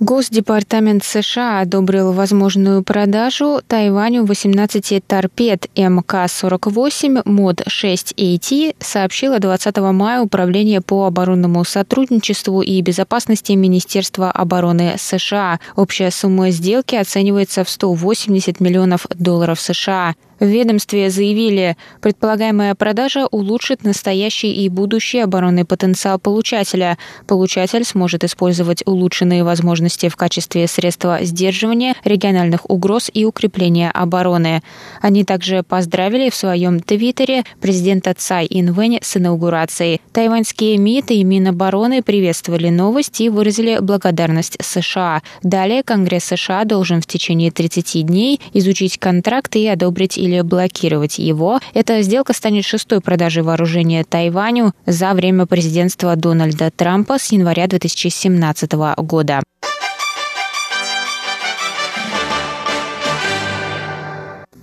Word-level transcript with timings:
Госдепартамент 0.00 1.02
США 1.02 1.60
одобрил 1.60 2.12
возможную 2.12 2.84
продажу 2.84 3.60
Тайваню 3.66 4.24
18 4.24 5.04
торпед 5.04 5.66
МК-48 5.74 7.22
МОД-6AT, 7.24 8.76
сообщило 8.78 9.40
20 9.40 9.76
мая 9.78 10.20
Управление 10.20 10.80
по 10.80 11.04
оборонному 11.06 11.64
сотрудничеству 11.64 12.62
и 12.62 12.80
безопасности 12.80 13.52
Министерства 13.52 14.30
обороны 14.30 14.94
США. 14.98 15.58
Общая 15.74 16.12
сумма 16.12 16.50
сделки 16.50 16.94
оценивается 16.94 17.64
в 17.64 17.68
180 17.68 18.60
миллионов 18.60 19.04
долларов 19.16 19.60
США. 19.60 20.14
В 20.40 20.46
ведомстве 20.46 21.10
заявили, 21.10 21.76
предполагаемая 22.00 22.74
продажа 22.76 23.26
улучшит 23.26 23.82
настоящий 23.82 24.52
и 24.52 24.68
будущий 24.68 25.18
оборонный 25.18 25.64
потенциал 25.64 26.18
получателя. 26.20 26.96
Получатель 27.26 27.84
сможет 27.84 28.22
использовать 28.22 28.82
улучшенные 28.86 29.42
возможности 29.42 30.08
в 30.08 30.16
качестве 30.16 30.68
средства 30.68 31.18
сдерживания 31.22 31.96
региональных 32.04 32.70
угроз 32.70 33.10
и 33.12 33.24
укрепления 33.24 33.90
обороны. 33.90 34.62
Они 35.00 35.24
также 35.24 35.64
поздравили 35.64 36.30
в 36.30 36.36
своем 36.36 36.80
твиттере 36.80 37.44
президента 37.60 38.14
Цай 38.14 38.46
Инвэнь 38.48 39.00
с 39.02 39.16
инаугурацией. 39.16 40.00
Тайваньские 40.12 40.78
МИД 40.78 41.10
и 41.12 41.24
Минобороны 41.24 42.02
приветствовали 42.02 42.68
новость 42.68 43.20
и 43.20 43.28
выразили 43.28 43.78
благодарность 43.80 44.56
США. 44.60 45.22
Далее 45.42 45.82
Конгресс 45.82 46.24
США 46.24 46.64
должен 46.64 47.00
в 47.00 47.06
течение 47.06 47.50
30 47.50 48.06
дней 48.06 48.40
изучить 48.52 48.98
контракт 48.98 49.56
и 49.56 49.66
одобрить 49.66 50.16
или 50.28 50.40
блокировать 50.42 51.18
его. 51.18 51.60
Эта 51.74 52.02
сделка 52.02 52.32
станет 52.32 52.64
шестой 52.64 53.00
продажей 53.00 53.42
вооружения 53.42 54.04
Тайваню 54.04 54.72
за 54.86 55.12
время 55.14 55.46
президентства 55.46 56.14
Дональда 56.16 56.70
Трампа 56.70 57.18
с 57.18 57.32
января 57.32 57.66
2017 57.66 58.72
года. 58.98 59.42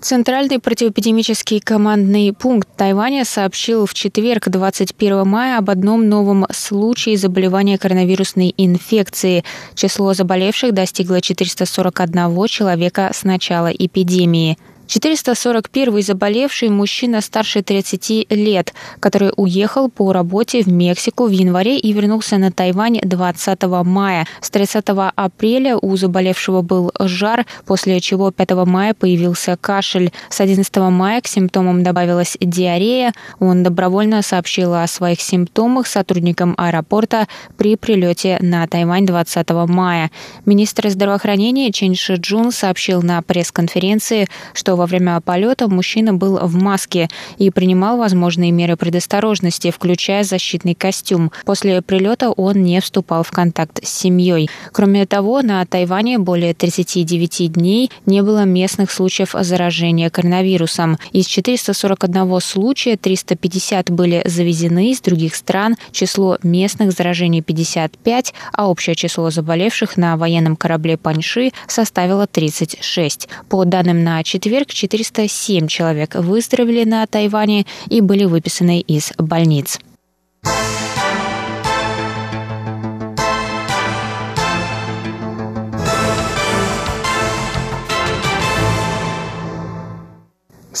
Центральный 0.00 0.60
противоэпидемический 0.60 1.60
командный 1.60 2.32
пункт 2.32 2.68
Тайваня 2.76 3.24
сообщил 3.24 3.84
в 3.84 3.94
четверг, 3.94 4.48
21 4.48 5.26
мая, 5.26 5.58
об 5.58 5.70
одном 5.70 6.08
новом 6.08 6.46
случае 6.50 7.18
заболевания 7.18 7.78
коронавирусной 7.78 8.54
инфекцией. 8.56 9.44
Число 9.74 10.14
заболевших 10.14 10.72
достигло 10.72 11.20
441 11.20 12.46
человека 12.46 13.10
с 13.12 13.24
начала 13.24 13.66
эпидемии. 13.66 14.56
441 14.88 16.02
заболевший 16.02 16.70
мужчина 16.70 17.20
старше 17.20 17.62
30 17.62 18.26
лет, 18.30 18.72
который 19.00 19.32
уехал 19.36 19.90
по 19.90 20.14
работе 20.14 20.62
в 20.62 20.68
Мексику 20.68 21.26
в 21.26 21.30
январе 21.30 21.78
и 21.78 21.92
вернулся 21.92 22.38
на 22.38 22.50
Тайвань 22.50 22.98
20 23.02 23.62
мая. 23.84 24.26
С 24.40 24.50
30 24.50 24.84
апреля 25.14 25.76
у 25.76 25.94
заболевшего 25.96 26.62
был 26.62 26.90
жар, 26.98 27.44
после 27.66 28.00
чего 28.00 28.30
5 28.30 28.50
мая 28.64 28.94
появился 28.94 29.58
кашель. 29.60 30.10
С 30.30 30.40
11 30.40 30.74
мая 30.76 31.20
к 31.20 31.26
симптомам 31.26 31.82
добавилась 31.82 32.38
диарея. 32.40 33.12
Он 33.40 33.62
добровольно 33.62 34.22
сообщил 34.22 34.72
о 34.72 34.86
своих 34.86 35.20
симптомах 35.20 35.86
сотрудникам 35.86 36.54
аэропорта 36.56 37.28
при 37.58 37.76
прилете 37.76 38.38
на 38.40 38.66
Тайвань 38.66 39.04
20 39.04 39.50
мая. 39.68 40.10
Министр 40.46 40.88
здравоохранения 40.88 41.70
Чен 41.72 41.94
Ши 41.94 42.14
Джун 42.14 42.52
сообщил 42.52 43.02
на 43.02 43.20
пресс-конференции, 43.20 44.28
что 44.54 44.77
во 44.78 44.86
время 44.86 45.20
полета 45.20 45.68
мужчина 45.68 46.14
был 46.14 46.38
в 46.38 46.54
маске 46.54 47.08
и 47.36 47.50
принимал 47.50 47.98
возможные 47.98 48.52
меры 48.52 48.76
предосторожности, 48.76 49.70
включая 49.70 50.24
защитный 50.24 50.74
костюм. 50.74 51.30
После 51.44 51.82
прилета 51.82 52.30
он 52.30 52.62
не 52.62 52.80
вступал 52.80 53.22
в 53.22 53.30
контакт 53.30 53.84
с 53.84 53.90
семьей. 53.90 54.48
Кроме 54.72 55.04
того, 55.04 55.42
на 55.42 55.64
Тайване 55.66 56.18
более 56.18 56.54
39 56.54 57.52
дней 57.52 57.90
не 58.06 58.22
было 58.22 58.44
местных 58.44 58.90
случаев 58.90 59.34
заражения 59.38 60.10
коронавирусом. 60.10 60.98
Из 61.12 61.26
441 61.26 62.40
случая 62.40 62.96
350 62.96 63.90
были 63.90 64.22
завезены 64.24 64.92
из 64.92 65.00
других 65.00 65.34
стран, 65.34 65.76
число 65.90 66.38
местных 66.42 66.92
заражений 66.92 67.42
55, 67.42 68.32
а 68.52 68.70
общее 68.70 68.94
число 68.94 69.30
заболевших 69.30 69.96
на 69.96 70.16
военном 70.16 70.54
корабле 70.56 70.96
Паньши 70.96 71.50
составило 71.66 72.26
36. 72.26 73.28
По 73.48 73.64
данным 73.64 74.04
на 74.04 74.22
четверг, 74.22 74.67
407 74.72 75.66
человек 75.68 76.14
выздоровели 76.14 76.84
на 76.84 77.06
Тайване 77.06 77.66
и 77.88 78.00
были 78.00 78.24
выписаны 78.24 78.80
из 78.80 79.12
больниц. 79.18 79.78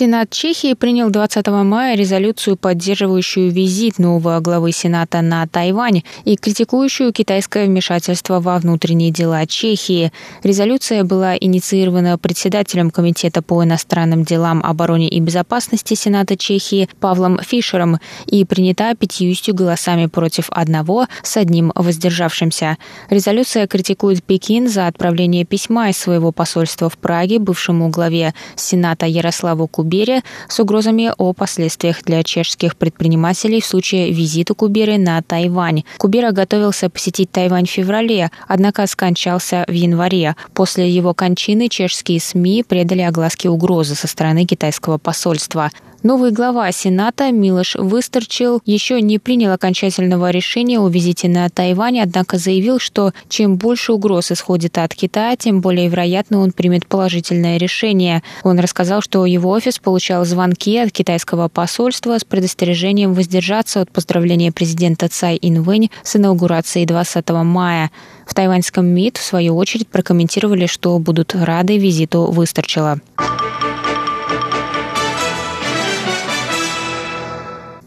Сенат 0.00 0.30
Чехии 0.30 0.72
принял 0.72 1.10
20 1.10 1.46
мая 1.48 1.94
резолюцию, 1.94 2.56
поддерживающую 2.56 3.50
визит 3.50 3.98
нового 3.98 4.40
главы 4.40 4.72
Сената 4.72 5.20
на 5.20 5.46
Тайвань 5.46 6.04
и 6.24 6.36
критикующую 6.36 7.12
китайское 7.12 7.66
вмешательство 7.66 8.40
во 8.40 8.56
внутренние 8.58 9.10
дела 9.10 9.44
Чехии. 9.46 10.10
Резолюция 10.42 11.04
была 11.04 11.36
инициирована 11.36 12.16
председателем 12.16 12.90
Комитета 12.90 13.42
по 13.42 13.62
иностранным 13.62 14.24
делам, 14.24 14.62
обороне 14.64 15.06
и 15.06 15.20
безопасности 15.20 15.92
Сената 15.92 16.34
Чехии 16.34 16.88
Павлом 16.98 17.38
Фишером 17.42 17.98
и 18.24 18.46
принята 18.46 18.94
пятьюстью 18.94 19.54
голосами 19.54 20.06
против 20.06 20.46
одного 20.48 21.08
с 21.22 21.36
одним 21.36 21.72
воздержавшимся. 21.74 22.78
Резолюция 23.10 23.66
критикует 23.66 24.24
Пекин 24.24 24.66
за 24.66 24.86
отправление 24.86 25.44
письма 25.44 25.90
из 25.90 25.98
своего 25.98 26.32
посольства 26.32 26.88
в 26.88 26.96
Праге 26.96 27.38
бывшему 27.38 27.90
главе 27.90 28.32
Сената 28.56 29.04
Ярославу 29.04 29.68
Кубере 29.90 30.22
с 30.48 30.60
угрозами 30.60 31.10
о 31.18 31.32
последствиях 31.32 32.04
для 32.04 32.22
чешских 32.22 32.76
предпринимателей 32.76 33.60
в 33.60 33.66
случае 33.66 34.12
визита 34.12 34.54
Куберы 34.54 34.98
на 34.98 35.20
Тайвань. 35.20 35.82
Кубера 35.98 36.30
готовился 36.30 36.88
посетить 36.88 37.32
Тайвань 37.32 37.66
в 37.66 37.70
феврале, 37.70 38.30
однако 38.46 38.86
скончался 38.86 39.64
в 39.66 39.72
январе. 39.72 40.36
После 40.54 40.88
его 40.88 41.12
кончины 41.12 41.68
чешские 41.68 42.20
СМИ 42.20 42.62
предали 42.62 43.02
огласке 43.02 43.48
угрозы 43.48 43.96
со 43.96 44.06
стороны 44.06 44.44
китайского 44.44 44.98
посольства. 44.98 45.72
Новый 46.02 46.30
глава 46.30 46.72
Сената 46.72 47.30
Милош 47.30 47.74
Выстарчил 47.74 48.62
еще 48.64 49.02
не 49.02 49.18
принял 49.18 49.52
окончательного 49.52 50.30
решения 50.30 50.80
о 50.80 50.88
визите 50.88 51.28
на 51.28 51.46
Тайвань, 51.50 52.00
однако 52.00 52.38
заявил, 52.38 52.78
что 52.78 53.12
чем 53.28 53.56
больше 53.56 53.92
угроз 53.92 54.32
исходит 54.32 54.78
от 54.78 54.94
Китая, 54.94 55.36
тем 55.36 55.60
более 55.60 55.88
вероятно 55.88 56.40
он 56.40 56.52
примет 56.52 56.86
положительное 56.86 57.58
решение. 57.58 58.22
Он 58.44 58.58
рассказал, 58.58 59.02
что 59.02 59.26
его 59.26 59.50
офис 59.50 59.78
получал 59.78 60.24
звонки 60.24 60.78
от 60.78 60.90
китайского 60.90 61.48
посольства 61.48 62.16
с 62.16 62.24
предостережением 62.24 63.12
воздержаться 63.12 63.82
от 63.82 63.90
поздравления 63.90 64.52
президента 64.52 65.06
Цай 65.10 65.38
Инвэнь 65.42 65.90
с 66.02 66.16
инаугурацией 66.16 66.86
20 66.86 67.28
мая. 67.44 67.90
В 68.26 68.32
тайваньском 68.32 68.86
МИД, 68.86 69.18
в 69.18 69.22
свою 69.22 69.54
очередь, 69.54 69.88
прокомментировали, 69.88 70.64
что 70.64 70.98
будут 70.98 71.34
рады 71.34 71.76
визиту 71.76 72.24
Выстарчила. 72.30 73.00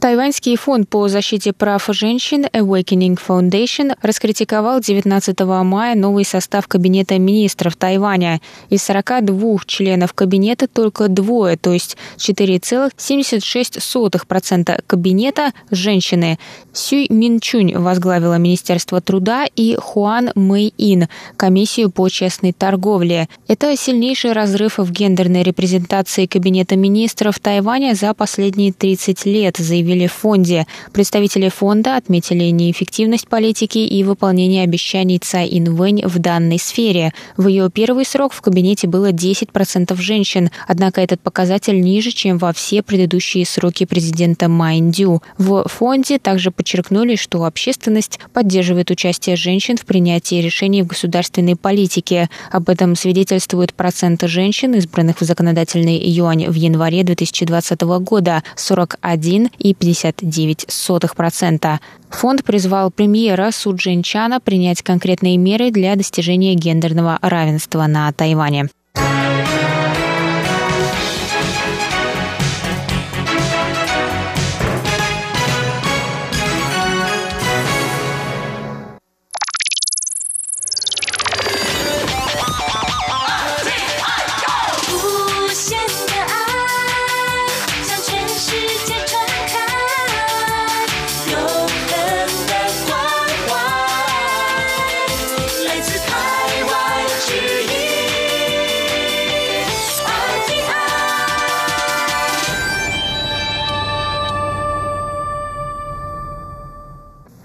Тайваньский 0.03 0.57
фонд 0.57 0.89
по 0.89 1.07
защите 1.07 1.53
прав 1.53 1.85
женщин 1.87 2.43
Awakening 2.47 3.17
Foundation 3.25 3.95
раскритиковал 4.01 4.81
19 4.81 5.39
мая 5.63 5.95
новый 5.95 6.25
состав 6.25 6.67
Кабинета 6.67 7.17
министров 7.17 7.77
Тайваня. 7.77 8.41
Из 8.69 8.83
42 8.83 9.59
членов 9.65 10.11
кабинета 10.11 10.67
только 10.67 11.07
двое, 11.07 11.55
то 11.55 11.71
есть 11.71 11.95
4,76% 12.17 14.83
кабинета– 14.85 15.53
женщины. 15.71 16.37
Сюй 16.73 17.07
Минчунь 17.09 17.77
возглавила 17.77 18.37
Министерство 18.37 18.99
труда 18.99 19.45
и 19.55 19.77
Хуан 19.79 20.31
Мэй 20.35 20.73
Ин– 20.77 21.07
комиссию 21.37 21.89
по 21.89 22.09
честной 22.09 22.51
торговле. 22.51 23.29
Это 23.47 23.77
сильнейший 23.77 24.33
разрыв 24.33 24.79
в 24.79 24.91
гендерной 24.91 25.43
репрезентации 25.43 26.25
Кабинета 26.25 26.75
министров 26.75 27.39
Тайваня 27.39 27.93
за 27.93 28.13
последние 28.13 28.73
30 28.73 29.25
лет, 29.25 29.55
заявили 29.55 29.92
заявили 29.93 30.07
в 30.07 30.13
фонде. 30.13 30.65
Представители 30.91 31.49
фонда 31.49 31.97
отметили 31.97 32.45
неэффективность 32.45 33.27
политики 33.27 33.77
и 33.77 34.03
выполнение 34.03 34.63
обещаний 34.63 35.19
Цай 35.19 35.47
Инвэнь 35.51 36.05
в 36.05 36.19
данной 36.19 36.59
сфере. 36.59 37.13
В 37.37 37.47
ее 37.47 37.69
первый 37.69 38.05
срок 38.05 38.33
в 38.33 38.41
кабинете 38.41 38.87
было 38.87 39.11
10% 39.11 39.95
женщин, 40.01 40.49
однако 40.67 41.01
этот 41.01 41.21
показатель 41.21 41.79
ниже, 41.79 42.11
чем 42.11 42.37
во 42.37 42.53
все 42.53 42.81
предыдущие 42.81 43.45
сроки 43.45 43.85
президента 43.85 44.49
Майндю. 44.49 45.21
В 45.37 45.67
фонде 45.67 46.19
также 46.19 46.51
подчеркнули, 46.51 47.15
что 47.15 47.45
общественность 47.45 48.19
поддерживает 48.33 48.91
участие 48.91 49.35
женщин 49.35 49.77
в 49.77 49.85
принятии 49.85 50.41
решений 50.41 50.81
в 50.81 50.87
государственной 50.87 51.55
политике. 51.55 52.29
Об 52.51 52.69
этом 52.69 52.95
свидетельствует 52.95 53.73
процент 53.73 54.23
женщин, 54.23 54.73
избранных 54.75 55.21
в 55.21 55.23
законодательный 55.23 55.97
юань 55.97 56.47
в 56.47 56.55
январе 56.55 57.03
2020 57.03 57.81
года– 57.81 58.43
41 58.55 59.49
и 59.59 59.73
0,59%. 59.83 61.79
Фонд 62.09 62.43
призвал 62.43 62.91
премьера 62.91 63.51
Су 63.51 63.75
Джинчана 63.75 64.39
принять 64.39 64.81
конкретные 64.81 65.37
меры 65.37 65.71
для 65.71 65.95
достижения 65.95 66.55
гендерного 66.55 67.19
равенства 67.21 67.85
на 67.87 68.11
Тайване. 68.11 68.69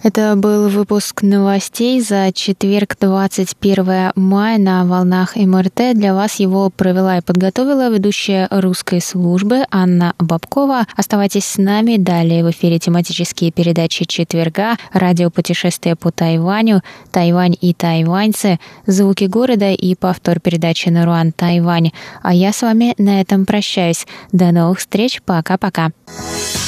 Это 0.00 0.37
был 0.37 0.69
выпуск 0.69 1.23
новостей 1.23 2.00
за 2.00 2.31
четверг, 2.33 2.97
21 3.00 4.12
мая 4.15 4.56
на 4.59 4.85
волнах 4.85 5.35
МРТ. 5.35 5.95
Для 5.95 6.15
вас 6.15 6.37
его 6.37 6.71
провела 6.71 7.19
и 7.19 7.21
подготовила 7.21 7.91
ведущая 7.91 8.47
русской 8.53 9.00
службы 9.00 9.65
Анна 9.73 10.15
Бабкова. 10.21 10.87
Оставайтесь 10.97 11.47
с 11.47 11.59
нами. 11.59 11.97
Далее 11.97 12.45
в 12.45 12.50
эфире 12.53 12.79
тематические 12.79 13.50
передачи 13.50 14.05
четверга, 14.05 14.77
радиопутешествие 14.93 15.97
по 15.97 16.12
Тайваню, 16.12 16.83
Тайвань 17.11 17.56
и 17.61 17.75
тайваньцы, 17.75 18.61
звуки 18.87 19.25
города 19.25 19.73
и 19.73 19.97
повтор 19.97 20.39
передачи 20.39 20.91
Наруан 20.91 21.33
Тайвань. 21.33 21.91
А 22.23 22.33
я 22.33 22.53
с 22.53 22.62
вами 22.62 22.95
на 22.99 23.21
этом 23.21 23.47
прощаюсь. 23.47 24.06
До 24.31 24.53
новых 24.53 24.79
встреч. 24.79 25.21
Пока-пока. 25.25 25.91
В 26.06 26.68